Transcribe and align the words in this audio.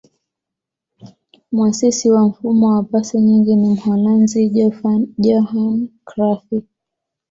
muasisi 1.51 2.09
wa 2.09 2.27
mfumo 2.27 2.67
wa 2.75 2.83
pasi 2.83 3.17
nyingi 3.21 3.55
ni 3.55 3.69
mholanzi 3.73 4.49
johan 5.17 5.89
crufy 6.05 6.61